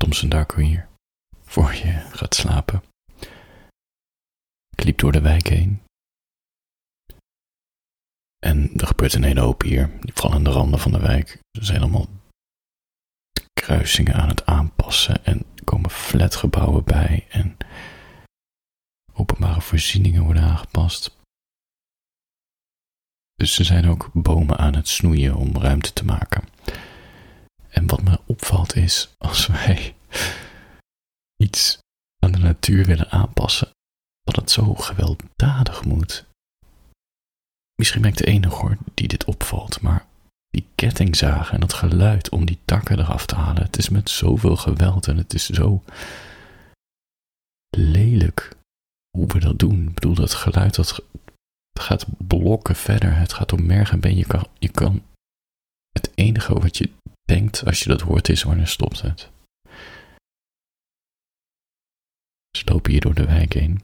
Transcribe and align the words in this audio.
Thompson 0.00 0.28
Darko 0.28 0.60
hier. 0.60 0.88
Voor 1.44 1.74
je 1.74 1.92
gaat 1.92 2.34
slapen. 2.34 2.82
Ik 4.70 4.84
liep 4.84 4.98
door 4.98 5.12
de 5.12 5.20
wijk 5.20 5.48
heen. 5.48 5.82
En 8.38 8.70
er 8.76 8.86
gebeurt 8.86 9.12
een 9.14 9.22
hele 9.22 9.40
hoop 9.40 9.62
hier. 9.62 9.90
Vooral 10.00 10.32
aan 10.34 10.44
de 10.44 10.50
randen 10.50 10.80
van 10.80 10.92
de 10.92 10.98
wijk. 10.98 11.38
Er 11.50 11.64
zijn 11.64 11.80
allemaal 11.80 12.06
kruisingen 13.52 14.14
aan 14.14 14.28
het 14.28 14.46
aanpassen. 14.46 15.24
En 15.24 15.44
komen 15.64 15.90
flatgebouwen 15.90 16.84
bij. 16.84 17.26
En 17.28 17.56
openbare 19.12 19.60
voorzieningen 19.60 20.22
worden 20.22 20.42
aangepast. 20.42 21.16
Dus 23.34 23.58
er 23.58 23.64
zijn 23.64 23.88
ook 23.88 24.10
bomen 24.12 24.58
aan 24.58 24.74
het 24.74 24.88
snoeien 24.88 25.34
om 25.34 25.56
ruimte 25.56 25.92
te 25.92 26.04
maken. 26.04 26.48
En 27.70 27.86
wat 27.86 28.02
me 28.02 28.20
opvalt 28.26 28.76
is, 28.76 29.14
als 29.18 29.46
wij 29.46 29.94
iets 31.36 31.78
aan 32.18 32.32
de 32.32 32.38
natuur 32.38 32.84
willen 32.84 33.10
aanpassen, 33.10 33.70
dat 34.22 34.36
het 34.36 34.50
zo 34.50 34.74
gewelddadig 34.74 35.84
moet. 35.84 36.24
Misschien 37.74 38.02
ben 38.02 38.10
ik 38.10 38.16
de 38.16 38.26
enige 38.26 38.54
hoor 38.54 38.76
die 38.94 39.08
dit 39.08 39.24
opvalt, 39.24 39.80
maar 39.80 40.06
die 40.50 40.66
kettingzagen 40.74 41.54
en 41.54 41.60
dat 41.60 41.72
geluid 41.72 42.28
om 42.28 42.44
die 42.44 42.58
takken 42.64 42.98
eraf 42.98 43.26
te 43.26 43.34
halen, 43.34 43.62
het 43.62 43.78
is 43.78 43.88
met 43.88 44.10
zoveel 44.10 44.56
geweld 44.56 45.08
en 45.08 45.16
het 45.16 45.34
is 45.34 45.48
zo 45.48 45.82
lelijk 47.76 48.56
hoe 49.10 49.26
we 49.26 49.38
dat 49.38 49.58
doen. 49.58 49.88
Ik 49.88 49.94
bedoel, 49.94 50.14
dat 50.14 50.34
geluid 50.34 50.74
dat 50.74 51.02
gaat 51.78 52.06
blokken 52.26 52.76
verder, 52.76 53.16
het 53.16 53.32
gaat 53.32 53.52
om 53.52 53.66
merg 53.66 53.92
en. 53.92 54.16
Je 54.16 54.26
kan, 54.26 54.46
je 54.58 54.68
kan, 54.68 55.02
het 55.92 56.10
enige 56.14 56.54
wat 56.54 56.76
je 56.76 56.90
denkt 57.30 57.64
als 57.64 57.80
je 57.82 57.88
dat 57.88 58.00
hoort 58.00 58.28
is 58.28 58.42
wanneer 58.42 58.66
stopt 58.66 59.00
het. 59.02 59.30
Ze 62.58 62.62
lopen 62.64 62.90
hier 62.90 63.00
door 63.00 63.14
de 63.14 63.26
wijk 63.26 63.52
heen. 63.52 63.80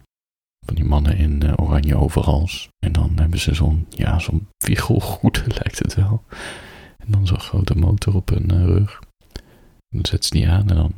Van 0.67 0.75
die 0.75 0.85
mannen 0.85 1.17
in 1.17 1.45
uh, 1.45 1.53
oranje 1.57 1.97
overals. 1.97 2.69
En 2.79 2.93
dan 2.93 3.13
hebben 3.19 3.39
ze 3.39 3.55
zo'n, 3.55 3.87
ja, 3.91 4.19
zo'n 4.19 4.49
viegelgoed 4.59 5.43
lijkt 5.63 5.79
het 5.79 5.95
wel. 5.95 6.25
En 6.97 7.07
dan 7.09 7.27
zo'n 7.27 7.41
grote 7.41 7.75
motor 7.75 8.15
op 8.15 8.29
hun 8.29 8.53
uh, 8.53 8.65
rug. 8.65 9.01
En 9.89 9.99
dan 9.99 10.07
zetten 10.07 10.29
ze 10.29 10.35
die 10.35 10.49
aan 10.49 10.69
en 10.71 10.77
dan... 10.77 10.93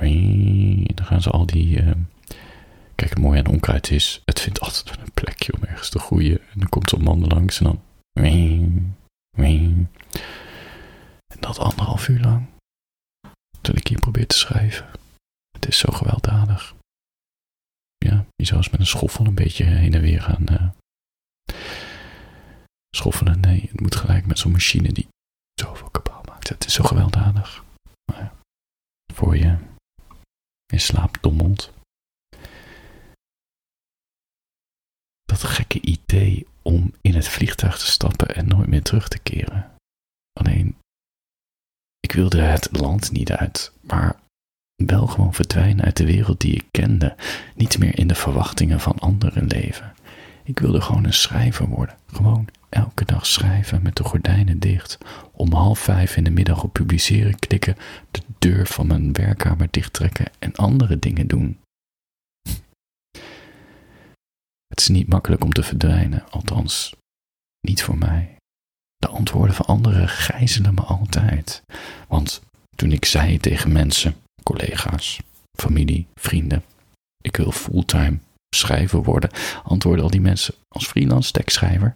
En 0.00 0.94
dan 0.94 1.06
gaan 1.06 1.22
ze 1.22 1.30
al 1.30 1.46
die... 1.46 1.82
Uh, 1.82 1.92
kijk, 2.94 3.10
het 3.10 3.18
mooie 3.18 3.38
aan 3.38 3.52
onkruid 3.52 3.90
is... 3.90 4.22
Het 4.24 4.40
vindt 4.40 4.60
altijd 4.60 4.98
een 4.98 5.12
plekje 5.14 5.52
om 5.52 5.62
ergens 5.62 5.88
te 5.88 5.98
groeien. 5.98 6.40
En 6.40 6.58
dan 6.58 6.68
komt 6.68 6.90
zo'n 6.90 7.02
man 7.02 7.26
langs 7.26 7.60
en 7.60 7.64
dan... 7.64 7.80
En 11.34 11.40
dat 11.40 11.58
anderhalf 11.58 12.08
uur 12.08 12.20
lang. 12.20 12.46
Terwijl 13.50 13.76
ik 13.76 13.86
hier 13.86 14.00
probeer 14.00 14.26
te 14.26 14.38
schrijven. 14.38 14.90
Het 15.50 15.66
is 15.66 15.78
zo 15.78 15.92
gewelddadig. 15.92 16.74
Ja, 17.98 18.24
je 18.36 18.44
zou 18.44 18.56
eens 18.56 18.70
met 18.70 18.80
een 18.80 18.86
schoffel 18.86 19.26
een 19.26 19.34
beetje 19.34 19.64
heen 19.64 19.94
en 19.94 20.00
weer 20.00 20.22
gaan 20.22 20.46
uh, 20.50 20.70
schoffelen. 22.96 23.40
Nee, 23.40 23.60
het 23.60 23.80
moet 23.80 23.96
gelijk 23.96 24.26
met 24.26 24.38
zo'n 24.38 24.52
machine 24.52 24.92
die 24.92 25.08
zoveel 25.54 25.90
kabaal 25.90 26.22
maakt. 26.24 26.48
Het 26.48 26.66
is 26.66 26.74
zo 26.74 26.84
gewelddadig. 26.84 27.64
Maar 28.12 28.34
voor 29.12 29.36
je 29.36 29.58
in 30.72 30.80
slaap 30.80 31.18
dommelt. 31.20 31.72
Dat 35.24 35.42
gekke 35.42 35.80
idee 35.80 36.46
om 36.62 36.94
in 37.00 37.14
het 37.14 37.28
vliegtuig 37.28 37.78
te 37.78 37.86
stappen 37.86 38.34
en 38.34 38.48
nooit 38.48 38.68
meer 38.68 38.82
terug 38.82 39.08
te 39.08 39.18
keren. 39.18 39.74
Alleen, 40.32 40.76
ik 42.08 42.14
wilde 42.14 42.40
het 42.40 42.68
land 42.72 43.12
niet 43.12 43.32
uit, 43.32 43.72
maar 43.80 44.16
wel 44.74 45.06
gewoon 45.06 45.34
verdwijnen 45.34 45.84
uit 45.84 45.96
de 45.96 46.06
wereld 46.06 46.40
die 46.40 46.54
ik 46.54 46.64
kende, 46.70 47.16
niet 47.54 47.78
meer 47.78 47.98
in 47.98 48.06
de 48.06 48.14
verwachtingen 48.14 48.80
van 48.80 48.98
anderen 48.98 49.46
leven. 49.46 49.94
Ik 50.44 50.58
wilde 50.58 50.80
gewoon 50.80 51.04
een 51.04 51.12
schrijver 51.12 51.68
worden, 51.68 51.96
gewoon 52.06 52.48
elke 52.68 53.04
dag 53.04 53.26
schrijven 53.26 53.82
met 53.82 53.96
de 53.96 54.04
gordijnen 54.04 54.58
dicht, 54.58 54.98
om 55.32 55.52
half 55.52 55.78
vijf 55.78 56.16
in 56.16 56.24
de 56.24 56.30
middag 56.30 56.62
op 56.62 56.72
publiceren 56.72 57.38
klikken, 57.38 57.76
de 58.10 58.22
deur 58.38 58.66
van 58.66 58.86
mijn 58.86 59.12
werkkamer 59.12 59.68
dichttrekken 59.70 60.26
en 60.38 60.54
andere 60.54 60.98
dingen 60.98 61.26
doen. 61.26 61.58
Het 64.66 64.80
is 64.80 64.88
niet 64.88 65.08
makkelijk 65.08 65.44
om 65.44 65.52
te 65.52 65.62
verdwijnen, 65.62 66.30
althans 66.30 66.94
niet 67.60 67.82
voor 67.82 67.98
mij. 67.98 68.37
De 68.98 69.08
antwoorden 69.08 69.54
van 69.54 69.66
anderen 69.66 70.08
gijzelen 70.08 70.74
me 70.74 70.80
altijd, 70.80 71.62
want 72.08 72.40
toen 72.76 72.92
ik 72.92 73.04
zei 73.04 73.38
tegen 73.38 73.72
mensen 73.72 74.16
collega's, 74.42 75.20
familie, 75.60 76.06
vrienden. 76.14 76.64
Ik 77.20 77.36
wil 77.36 77.52
fulltime 77.52 78.18
schrijver 78.56 79.02
worden. 79.02 79.30
Antwoorden 79.64 80.04
al 80.04 80.10
die 80.10 80.20
mensen 80.20 80.54
als 80.68 80.86
freelance 80.86 81.32
tekstschrijver. 81.32 81.92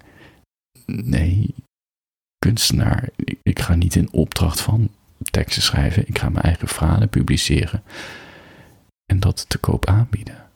Nee, 0.87 1.55
kunstenaar. 2.39 3.09
Ik 3.43 3.61
ga 3.61 3.75
niet 3.75 3.95
in 3.95 4.13
opdracht 4.13 4.61
van 4.61 4.91
teksten 5.31 5.63
schrijven. 5.63 6.09
Ik 6.09 6.19
ga 6.19 6.29
mijn 6.29 6.45
eigen 6.45 6.69
verhalen 6.69 7.09
publiceren. 7.09 7.83
En 9.05 9.21
dat 9.21 9.49
te 9.49 9.59
koop 9.59 9.87
aanbieden. 9.87 10.51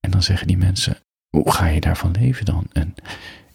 En 0.00 0.10
dan 0.10 0.22
zeggen 0.22 0.46
die 0.46 0.56
mensen: 0.56 0.96
hoe 1.36 1.52
ga 1.52 1.66
je 1.66 1.80
daarvan 1.80 2.10
leven 2.10 2.44
dan? 2.44 2.66
En 2.72 2.94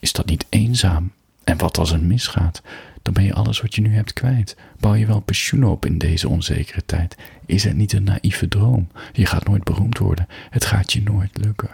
is 0.01 0.13
dat 0.13 0.25
niet 0.25 0.45
eenzaam? 0.49 1.11
En 1.43 1.57
wat 1.57 1.77
als 1.77 1.89
het 1.89 2.01
misgaat? 2.01 2.61
dan 3.01 3.13
ben 3.13 3.23
je 3.23 3.33
alles 3.33 3.61
wat 3.61 3.75
je 3.75 3.81
nu 3.81 3.95
hebt 3.95 4.13
kwijt. 4.13 4.55
Bouw 4.79 4.93
je 4.93 5.05
wel 5.05 5.19
pensioen 5.19 5.63
op 5.63 5.85
in 5.85 5.97
deze 5.97 6.29
onzekere 6.29 6.85
tijd? 6.85 7.17
Is 7.45 7.63
het 7.63 7.75
niet 7.75 7.93
een 7.93 8.03
naïeve 8.03 8.47
droom? 8.47 8.87
Je 9.13 9.25
gaat 9.25 9.47
nooit 9.47 9.63
beroemd 9.63 9.97
worden. 9.97 10.27
Het 10.49 10.65
gaat 10.65 10.93
je 10.93 11.01
nooit 11.01 11.37
lukken. 11.37 11.69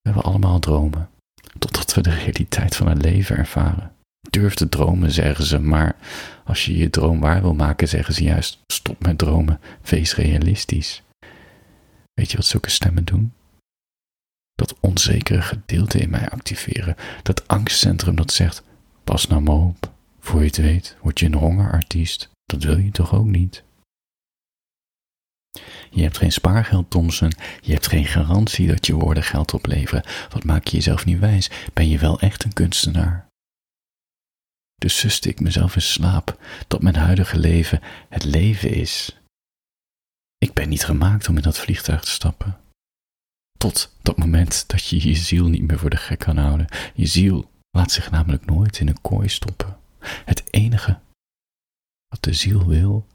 We 0.00 0.12
hebben 0.12 0.22
allemaal 0.22 0.58
dromen, 0.58 1.08
totdat 1.58 1.94
we 1.94 2.00
de 2.00 2.14
realiteit 2.14 2.76
van 2.76 2.88
het 2.88 3.02
leven 3.02 3.36
ervaren. 3.36 3.92
Durf 4.30 4.54
te 4.54 4.68
dromen, 4.68 5.10
zeggen 5.10 5.44
ze, 5.44 5.58
maar 5.58 5.96
als 6.44 6.64
je 6.64 6.76
je 6.76 6.90
droom 6.90 7.20
waar 7.20 7.42
wil 7.42 7.54
maken, 7.54 7.88
zeggen 7.88 8.14
ze 8.14 8.22
juist: 8.22 8.58
stop 8.66 9.02
met 9.02 9.18
dromen, 9.18 9.60
wees 9.82 10.14
realistisch. 10.14 11.02
Weet 12.14 12.30
je 12.30 12.36
wat 12.36 12.46
zulke 12.46 12.70
stemmen 12.70 13.04
doen? 13.04 13.32
Onzekere 14.96 15.42
gedeelte 15.42 15.98
in 15.98 16.10
mij 16.10 16.28
activeren. 16.28 16.96
Dat 17.22 17.48
angstcentrum 17.48 18.16
dat 18.16 18.32
zegt: 18.32 18.62
pas 19.04 19.26
nou 19.26 19.42
maar 19.42 19.54
op. 19.54 19.92
Voor 20.20 20.40
je 20.40 20.46
het 20.46 20.56
weet, 20.56 20.96
word 21.02 21.18
je 21.18 21.26
een 21.26 21.34
hongerartiest. 21.34 22.30
Dat 22.44 22.62
wil 22.62 22.76
je 22.76 22.90
toch 22.90 23.14
ook 23.14 23.26
niet? 23.26 23.64
Je 25.90 26.02
hebt 26.02 26.18
geen 26.18 26.32
spaargeld, 26.32 26.90
Thompson. 26.90 27.32
Je 27.60 27.72
hebt 27.72 27.86
geen 27.86 28.04
garantie 28.04 28.66
dat 28.66 28.86
je 28.86 28.94
woorden 28.94 29.22
geld 29.22 29.54
opleveren. 29.54 30.04
Wat 30.30 30.44
maak 30.44 30.66
je 30.66 30.76
jezelf 30.76 31.04
niet 31.04 31.18
wijs? 31.18 31.50
Ben 31.72 31.88
je 31.88 31.98
wel 31.98 32.20
echt 32.20 32.44
een 32.44 32.52
kunstenaar? 32.52 33.26
Dus 34.76 34.98
suste 34.98 35.28
ik 35.28 35.40
mezelf 35.40 35.74
in 35.74 35.82
slaap 35.82 36.38
dat 36.68 36.82
mijn 36.82 36.96
huidige 36.96 37.38
leven 37.38 37.80
het 38.08 38.24
leven 38.24 38.70
is. 38.70 39.20
Ik 40.38 40.52
ben 40.52 40.68
niet 40.68 40.84
gemaakt 40.84 41.28
om 41.28 41.36
in 41.36 41.42
dat 41.42 41.58
vliegtuig 41.58 42.00
te 42.00 42.10
stappen. 42.10 42.65
Tot 43.56 43.92
dat 44.02 44.16
moment 44.16 44.68
dat 44.68 44.86
je 44.86 45.08
je 45.08 45.14
ziel 45.14 45.48
niet 45.48 45.66
meer 45.66 45.78
voor 45.78 45.90
de 45.90 45.96
gek 45.96 46.18
kan 46.18 46.36
houden. 46.36 46.66
Je 46.94 47.06
ziel 47.06 47.50
laat 47.70 47.92
zich 47.92 48.10
namelijk 48.10 48.44
nooit 48.44 48.78
in 48.78 48.88
een 48.88 49.00
kooi 49.00 49.28
stoppen. 49.28 49.78
Het 50.00 50.44
enige 50.50 50.98
wat 52.08 52.22
de 52.22 52.32
ziel 52.32 52.66
wil, 52.66 53.06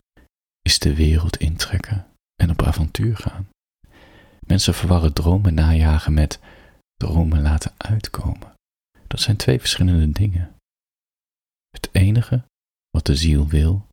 is 0.61 0.79
de 0.79 0.95
wereld 0.95 1.37
intrekken 1.37 2.07
en 2.35 2.49
op 2.49 2.61
avontuur 2.61 3.17
gaan. 3.17 3.47
Mensen 4.47 4.73
verwarren 4.73 5.13
dromen 5.13 5.53
najagen 5.53 6.13
met 6.13 6.39
dromen 6.95 7.41
laten 7.41 7.73
uitkomen. 7.77 8.53
Dat 9.07 9.19
zijn 9.19 9.37
twee 9.37 9.59
verschillende 9.59 10.11
dingen. 10.11 10.55
Het 11.69 11.89
enige 11.91 12.43
wat 12.89 13.05
de 13.05 13.15
ziel 13.15 13.47
wil, 13.47 13.87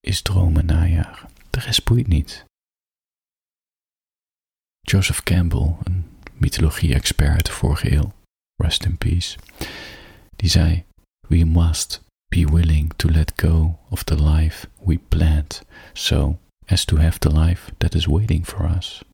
is 0.00 0.22
dromen 0.22 0.66
najagen. 0.66 1.30
De 1.50 1.60
rest 1.60 1.84
boeit 1.84 2.06
niet. 2.06 2.44
Joseph 4.94 5.22
Campbell, 5.22 5.76
een 5.82 6.18
mythologie-expert 6.32 7.34
uit 7.34 7.46
de 7.46 7.52
vorige 7.52 7.92
eeuw, 7.92 8.12
rest 8.56 8.84
in 8.84 8.98
peace, 8.98 9.38
die 10.36 10.48
zei: 10.48 10.84
We 11.28 11.44
must 11.44 12.02
be 12.28 12.46
willing 12.46 12.92
to 12.96 13.08
let 13.08 13.32
go 13.36 13.78
of 13.90 14.02
the 14.02 14.22
life 14.22 14.68
we 14.84 14.98
planned, 14.98 15.64
so 15.92 16.38
as 16.66 16.84
to 16.84 16.96
have 16.96 17.18
the 17.18 17.32
life 17.32 17.72
that 17.76 17.94
is 17.94 18.06
waiting 18.06 18.46
for 18.46 18.76
us. 18.76 19.04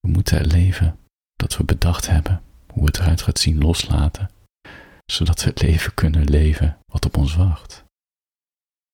We 0.00 0.08
moeten 0.08 0.38
het 0.38 0.52
leven 0.52 0.98
dat 1.34 1.56
we 1.56 1.64
bedacht 1.64 2.06
hebben, 2.06 2.42
hoe 2.72 2.84
het 2.84 2.98
eruit 2.98 3.22
gaat 3.22 3.38
zien, 3.38 3.58
loslaten, 3.58 4.30
zodat 5.06 5.42
we 5.42 5.48
het 5.48 5.62
leven 5.62 5.94
kunnen 5.94 6.24
leven 6.24 6.78
wat 6.92 7.04
op 7.04 7.16
ons 7.16 7.34
wacht. 7.36 7.84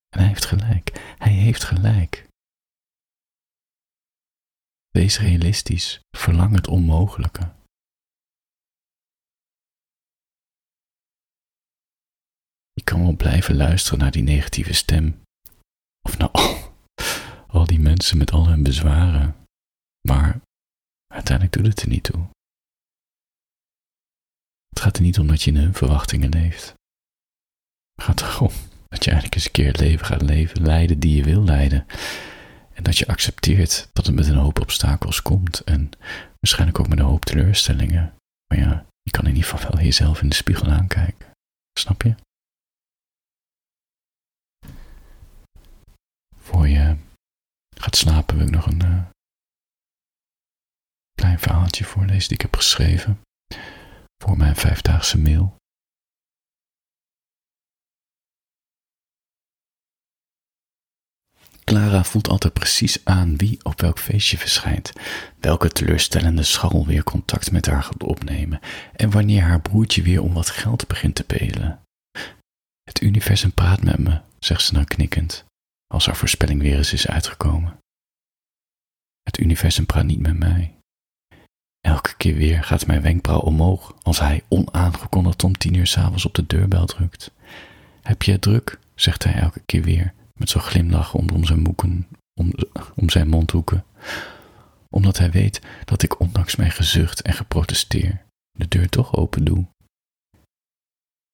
En 0.09 0.19
hij 0.19 0.29
heeft 0.29 0.45
gelijk, 0.45 1.15
hij 1.19 1.33
heeft 1.33 1.65
gelijk. 1.65 2.26
Wees 4.97 5.19
realistisch, 5.19 6.01
verlang 6.17 6.55
het 6.55 6.69
onmogelijke. 6.69 7.55
Je 12.73 12.83
kan 12.85 13.03
wel 13.03 13.17
blijven 13.17 13.57
luisteren 13.57 13.99
naar 13.99 14.11
die 14.11 14.23
negatieve 14.23 14.73
stem. 14.73 15.23
Of 16.03 16.19
naar 16.19 16.31
al, 16.31 16.75
al 17.47 17.67
die 17.67 17.79
mensen 17.79 18.19
met 18.19 18.31
al 18.31 18.49
hun 18.49 18.63
bezwaren. 18.63 19.37
Maar 20.09 20.41
uiteindelijk 21.07 21.57
doet 21.57 21.67
het 21.67 21.83
er 21.83 21.89
niet 21.89 22.03
toe. 22.03 22.29
Het 24.69 24.81
gaat 24.81 24.97
er 24.97 25.03
niet 25.03 25.19
om 25.19 25.27
dat 25.27 25.43
je 25.43 25.51
in 25.51 25.57
hun 25.57 25.75
verwachtingen 25.75 26.31
leeft. 26.31 26.75
Het 27.95 28.05
gaat 28.05 28.21
erom 28.21 28.53
dat 28.89 29.05
je 29.05 29.11
eigenlijk 29.11 29.35
eens 29.35 29.47
een 29.47 29.53
keer 29.53 29.67
het 29.67 29.81
leven 29.81 30.07
gaat 30.07 30.23
leven, 30.23 30.63
leiden 30.63 31.01
die 31.01 31.17
je 31.17 31.25
wil 31.25 31.45
leiden. 31.45 31.87
En 32.77 32.83
dat 32.83 32.99
je 32.99 33.07
accepteert 33.07 33.89
dat 33.93 34.07
het 34.07 34.15
met 34.15 34.27
een 34.27 34.37
hoop 34.37 34.61
obstakels 34.61 35.23
komt. 35.23 35.61
En 35.61 35.91
waarschijnlijk 36.41 36.81
ook 36.81 36.89
met 36.89 36.99
een 36.99 37.05
hoop 37.05 37.25
teleurstellingen. 37.25 38.15
Maar 38.47 38.59
ja, 38.59 38.87
je 39.03 39.11
kan 39.11 39.27
in 39.27 39.35
ieder 39.35 39.51
geval 39.51 39.71
wel 39.71 39.83
jezelf 39.85 40.23
in 40.23 40.29
de 40.29 40.35
spiegel 40.35 40.71
aankijken. 40.71 41.31
Snap 41.79 42.03
je? 42.03 42.15
Voor 46.37 46.69
je 46.69 46.97
gaat 47.77 47.97
slapen 47.97 48.37
wil 48.37 48.47
ik 48.47 48.53
nog 48.53 48.67
een 48.67 48.85
uh, 48.85 49.05
klein 51.15 51.39
verhaaltje 51.39 51.85
voorlezen 51.85 52.29
die 52.29 52.37
ik 52.37 52.43
heb 52.43 52.57
geschreven 52.57 53.21
voor 54.25 54.37
mijn 54.37 54.57
vijfdaagse 54.57 55.19
mail. 55.19 55.57
Clara 61.71 62.05
voelt 62.05 62.29
altijd 62.29 62.53
precies 62.53 63.05
aan 63.05 63.37
wie 63.37 63.59
op 63.63 63.81
welk 63.81 63.99
feestje 63.99 64.39
verschijnt, 64.39 64.93
welke 65.41 65.69
teleurstellende 65.69 66.43
scharrel 66.43 66.87
weer 66.87 67.05
contact 67.05 67.53
met 67.53 67.67
haar 67.67 67.83
gaat 67.83 68.03
opnemen 68.03 68.61
en 68.93 69.11
wanneer 69.11 69.43
haar 69.43 69.61
broertje 69.61 70.03
weer 70.03 70.23
om 70.23 70.33
wat 70.33 70.51
geld 70.51 70.87
begint 70.87 71.15
te 71.15 71.25
pelen. 71.25 71.83
Het 72.83 73.03
universum 73.03 73.53
praat 73.53 73.83
met 73.83 73.99
me, 73.99 74.21
zegt 74.39 74.63
ze 74.63 74.75
dan 74.75 74.85
knikkend, 74.85 75.45
als 75.87 76.07
haar 76.07 76.17
voorspelling 76.17 76.61
weer 76.61 76.77
eens 76.77 76.93
is 76.93 77.09
uitgekomen. 77.09 77.79
Het 79.23 79.39
universum 79.39 79.87
praat 79.87 80.05
niet 80.05 80.21
met 80.21 80.39
mij. 80.39 80.75
Elke 81.81 82.17
keer 82.17 82.35
weer 82.35 82.65
gaat 82.65 82.87
mijn 82.87 83.03
wenkbrauw 83.03 83.41
omhoog 83.41 83.97
als 84.03 84.19
hij 84.19 84.43
onaangekondigd 84.49 85.45
om 85.45 85.59
tien 85.59 85.75
uur 85.75 85.87
s'avonds 85.87 86.27
op 86.27 86.35
de 86.35 86.47
deurbel 86.47 86.87
drukt. 86.87 87.31
Heb 88.03 88.23
je 88.23 88.33
het 88.33 88.43
druk? 88.43 88.79
zegt 88.95 89.25
hij 89.25 89.35
elke 89.35 89.61
keer 89.61 89.83
weer, 89.83 90.15
met 90.37 90.51
zo'n 90.51 90.63
glimlach 90.63 91.15
om 91.15 91.45
zijn, 91.45 91.63
boeken, 91.63 92.07
om, 92.35 92.53
om 92.95 93.11
zijn 93.11 93.29
mondhoeken. 93.29 93.85
Omdat 94.91 95.19
hij 95.19 95.31
weet 95.31 95.61
dat 95.85 96.03
ik 96.03 96.21
ondanks 96.21 96.57
mijn 96.57 96.71
gezucht 96.71 97.23
en 97.23 97.33
geprotesteer 97.33 98.25
de 98.53 98.69
deur 98.69 98.89
toch 98.89 99.15
open 99.15 99.45
doe. 99.45 99.67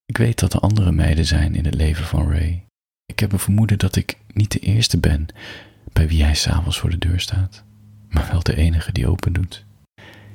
Ik 0.05 0.17
weet 0.17 0.39
dat 0.39 0.53
er 0.53 0.61
andere 0.61 0.93
meiden 0.93 1.27
zijn 1.27 1.55
in 1.55 1.65
het 1.65 1.75
leven 1.75 2.05
van 2.05 2.31
Ray. 2.31 2.65
Ik 3.07 3.19
heb 3.19 3.33
een 3.33 3.39
vermoeden 3.39 3.79
dat 3.79 3.97
ik 3.97 4.19
niet 4.33 4.53
de 4.53 4.59
eerste 4.59 4.99
ben 4.99 5.27
bij 5.93 6.09
wie 6.09 6.23
hij 6.23 6.35
s'avonds 6.35 6.79
voor 6.79 6.91
de 6.91 6.99
deur 6.99 7.21
staat, 7.21 7.65
maar 8.09 8.29
wel 8.31 8.43
de 8.43 8.57
enige 8.57 8.93
die 8.93 9.09
open 9.09 9.33
doet. 9.33 9.65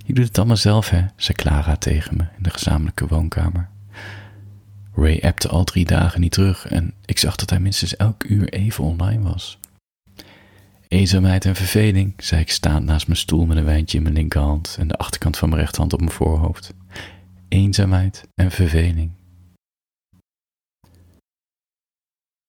Je 0.05 0.13
doet 0.13 0.27
het 0.27 0.37
allemaal 0.37 0.57
zelf, 0.57 0.89
hè, 0.89 1.05
zei 1.15 1.37
Clara 1.37 1.75
tegen 1.75 2.17
me 2.17 2.23
in 2.37 2.43
de 2.43 2.49
gezamenlijke 2.49 3.07
woonkamer. 3.07 3.69
Ray 4.99 5.19
appte 5.21 5.47
al 5.47 5.63
drie 5.63 5.85
dagen 5.85 6.21
niet 6.21 6.31
terug 6.31 6.67
en 6.67 6.93
ik 7.05 7.19
zag 7.19 7.35
dat 7.35 7.49
hij 7.49 7.59
minstens 7.59 7.95
elk 7.95 8.23
uur 8.23 8.49
even 8.49 8.83
online 8.83 9.23
was. 9.23 9.59
Eenzaamheid 10.87 11.45
en 11.45 11.55
verveling, 11.55 12.13
zei 12.17 12.41
ik 12.41 12.51
staand 12.51 12.85
naast 12.85 13.07
mijn 13.07 13.19
stoel 13.19 13.45
met 13.45 13.57
een 13.57 13.63
wijntje 13.63 13.97
in 13.97 14.03
mijn 14.03 14.15
linkerhand 14.15 14.75
en 14.79 14.87
de 14.87 14.97
achterkant 14.97 15.37
van 15.37 15.49
mijn 15.49 15.61
rechterhand 15.61 15.93
op 15.93 15.99
mijn 15.99 16.11
voorhoofd. 16.11 16.73
Eenzaamheid 17.47 18.27
en 18.35 18.51
verveling. 18.51 19.11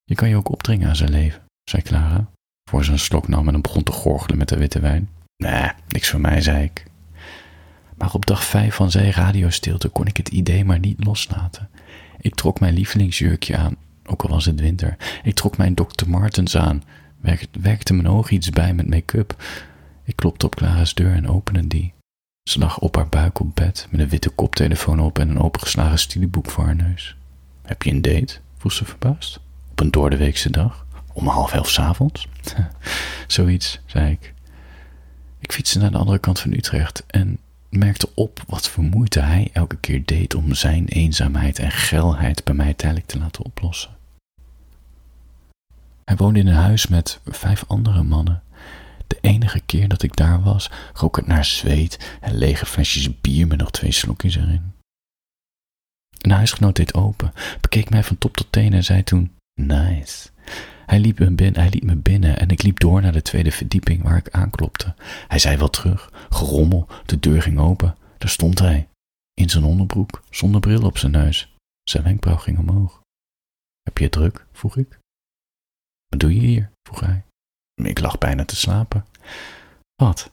Je 0.05 0.15
kan 0.15 0.29
je 0.29 0.37
ook 0.37 0.51
opdringen 0.51 0.89
aan 0.89 0.97
zijn 0.97 1.11
leven, 1.11 1.43
zei 1.71 1.83
Clara, 1.83 2.31
voor 2.71 2.85
ze 2.85 2.93
een 2.93 2.99
slok 2.99 3.29
nam 3.29 3.49
en 3.49 3.63
begon 3.63 3.83
te 3.83 3.93
gorgelen 3.93 4.39
met 4.39 4.49
de 4.49 4.57
witte 4.57 4.81
wijn. 4.81 5.09
Nee, 5.37 5.71
niks 5.89 6.09
voor 6.09 6.21
mij, 6.21 6.41
zei 6.41 6.65
ik. 6.65 6.85
Maar 7.97 8.15
op 8.15 8.27
dag 8.27 8.45
vijf 8.45 8.75
van 8.75 8.91
zijn 8.91 9.13
radiostilte 9.13 9.89
kon 9.89 10.07
ik 10.07 10.17
het 10.17 10.29
idee 10.29 10.65
maar 10.65 10.79
niet 10.79 11.05
loslaten. 11.05 11.69
Ik 12.21 12.35
trok 12.35 12.61
mijn 12.61 12.75
lievelingsjurkje 12.75 13.57
aan, 13.57 13.77
ook 14.05 14.23
al 14.23 14.29
was 14.29 14.45
het 14.45 14.61
winter. 14.61 14.97
Ik 15.23 15.35
trok 15.35 15.57
mijn 15.57 15.75
Dr. 15.75 16.09
Martens 16.09 16.57
aan, 16.57 16.83
werkte 17.61 17.95
mijn 17.95 18.09
ogen 18.09 18.35
iets 18.35 18.51
bij 18.51 18.75
met 18.75 18.89
make-up. 18.89 19.43
Ik 20.05 20.17
klopte 20.17 20.47
op 20.47 20.55
Clara's 20.55 20.95
deur 20.95 21.13
en 21.13 21.29
opende 21.29 21.67
die. 21.67 21.93
Ze 22.43 22.59
lag 22.59 22.79
op 22.79 22.97
haar 22.97 23.09
buik 23.09 23.41
op 23.41 23.55
bed, 23.55 23.87
met 23.91 24.01
een 24.01 24.09
witte 24.09 24.31
koptelefoon 24.31 25.01
op 25.01 25.19
en 25.19 25.29
een 25.29 25.41
opengeslagen 25.41 25.99
studieboek 25.99 26.51
voor 26.51 26.65
haar 26.65 26.77
neus. 26.77 27.17
Heb 27.63 27.83
je 27.83 27.91
een 27.91 28.03
date? 28.03 28.39
vroeg 28.57 28.73
ze 28.73 28.85
verbaasd. 28.85 29.41
Op 29.71 29.81
een 29.81 29.91
doordeweekse 29.91 30.51
dag? 30.51 30.87
Om 31.13 31.27
half 31.27 31.53
elf 31.53 31.71
s'avonds? 31.71 32.29
Zoiets, 33.27 33.81
zei 33.87 34.11
ik. 34.11 34.35
Ik 35.39 35.53
fietste 35.53 35.79
naar 35.79 35.91
de 35.91 35.99
andere 35.99 36.19
kant 36.19 36.41
van 36.41 36.53
Utrecht 36.53 37.05
en 37.07 37.39
merkte 37.71 38.15
op 38.15 38.43
wat 38.47 38.69
voor 38.69 38.85
moeite 38.85 39.21
hij 39.21 39.51
elke 39.53 39.77
keer 39.77 40.05
deed 40.05 40.35
om 40.35 40.55
zijn 40.55 40.87
eenzaamheid 40.87 41.59
en 41.59 41.71
geilheid 41.71 42.45
bij 42.45 42.55
mij 42.55 42.75
tijdelijk 42.75 43.07
te 43.07 43.19
laten 43.19 43.45
oplossen. 43.45 43.97
Hij 46.05 46.17
woonde 46.17 46.39
in 46.39 46.47
een 46.47 46.55
huis 46.55 46.87
met 46.87 47.21
vijf 47.25 47.65
andere 47.67 48.03
mannen. 48.03 48.43
De 49.07 49.19
enige 49.21 49.61
keer 49.67 49.89
dat 49.89 50.03
ik 50.03 50.17
daar 50.17 50.43
was, 50.43 50.71
rook 50.93 51.17
het 51.17 51.27
naar 51.27 51.45
zweet 51.45 52.17
en 52.21 52.39
lege 52.39 52.67
flesjes 52.67 53.21
bier 53.21 53.47
met 53.47 53.59
nog 53.59 53.71
twee 53.71 53.93
slokjes 53.93 54.37
erin. 54.37 54.73
Een 56.19 56.31
huisgenoot 56.31 56.77
deed 56.77 56.95
open, 56.95 57.33
bekeek 57.61 57.91
mij 57.91 58.05
van 58.05 58.19
top 58.19 58.37
tot 58.37 58.53
teen 58.53 58.73
en 58.73 58.85
zei 58.85 59.03
toen: 59.03 59.37
Nice. 59.55 60.29
Hij 60.89 61.01
liep, 61.01 61.19
me 61.19 61.31
binnen, 61.31 61.61
hij 61.61 61.71
liep 61.71 61.83
me 61.83 61.97
binnen 61.97 62.39
en 62.39 62.49
ik 62.49 62.63
liep 62.63 62.79
door 62.79 63.01
naar 63.03 63.13
de 63.13 63.23
tweede 63.23 63.51
verdieping 63.51 64.03
waar 64.03 64.17
ik 64.17 64.31
aanklopte. 64.31 64.95
Hij 65.29 65.39
zei 65.39 65.57
wel 65.57 65.71
terug, 65.71 66.13
gerommel, 66.31 66.89
de 67.07 67.21
deur 67.21 67.43
ging 67.43 67.59
open. 67.59 67.97
Daar 68.19 68.29
stond 68.29 68.59
hij, 68.59 68.89
in 69.35 69.49
zijn 69.49 69.65
onderbroek, 69.65 70.23
zonder 70.31 70.61
bril 70.61 70.83
op 70.83 70.99
zijn 70.99 71.13
neus. 71.13 71.55
Zijn 71.83 72.03
wenkbrauw 72.03 72.37
ging 72.37 72.59
omhoog. 72.59 73.01
Heb 73.83 73.99
je 73.99 74.05
het 74.05 74.13
druk? 74.13 74.47
vroeg 74.53 74.77
ik. 74.77 74.99
Wat 76.09 76.21
doe 76.21 76.35
je 76.35 76.41
hier? 76.41 76.71
vroeg 76.83 77.01
hij. 77.01 77.25
Ik 77.75 78.01
lag 78.01 78.19
bijna 78.19 78.45
te 78.45 78.57
slapen. 78.57 79.07
Wat? 79.95 80.31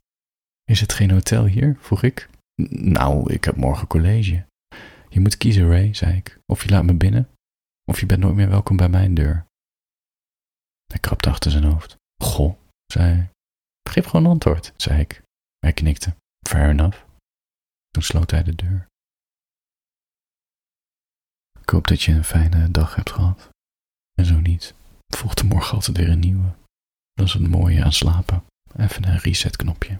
Is 0.64 0.82
het 0.82 0.94
geen 0.94 1.12
hotel 1.12 1.46
hier? 1.46 1.78
vroeg 1.80 2.04
ik. 2.04 2.30
Nou, 2.70 3.34
ik 3.34 3.44
heb 3.44 3.56
morgen 3.56 3.88
college. 3.88 4.46
Je 5.10 5.20
moet 5.20 5.38
kiezen, 5.38 5.68
Ray, 5.68 5.94
zei 5.94 6.16
ik. 6.18 6.40
Of 6.46 6.64
je 6.64 6.70
laat 6.70 6.84
me 6.84 6.94
binnen, 6.94 7.30
of 7.86 8.00
je 8.00 8.06
bent 8.06 8.20
nooit 8.20 8.36
meer 8.36 8.50
welkom 8.50 8.78
bij 8.78 8.90
mijn 8.90 9.14
deur. 9.14 9.46
Hij 10.86 11.00
krabde 11.00 11.30
achter 11.30 11.52
zijn 11.52 11.64
hoofd. 11.64 11.96
Goh, 12.24 12.56
zei 12.86 13.14
hij. 13.14 13.30
Geef 13.90 14.06
gewoon 14.06 14.26
antwoord, 14.26 14.74
zei 14.78 15.00
ik. 15.00 15.22
Hij 15.60 15.74
knikte. 15.74 16.16
Fair 16.48 16.70
enough. 16.70 17.04
Toen 17.90 18.04
sloot 18.04 18.32
hij 18.32 18.44
de 18.44 18.56
deur. 18.56 18.88
Ik 21.62 21.70
hoop 21.70 21.88
dat 21.88 22.02
je 22.02 22.12
een 22.12 22.24
fijne 22.24 22.72
dag 22.72 22.96
hebt 22.96 23.12
gehad. 23.12 23.50
En 24.14 24.26
zo 24.26 24.40
niet, 24.40 24.74
volgt 25.08 25.44
morgen 25.44 25.76
altijd 25.76 25.98
weer 25.98 26.10
een 26.10 26.20
nieuwe. 26.20 26.56
Dat 27.14 27.28
is 27.28 27.34
het 27.34 27.48
mooie 27.48 27.84
aan 27.84 27.94
slapen. 27.94 28.44
Even 28.76 29.08
een 29.08 29.18
resetknopje. 29.18 30.00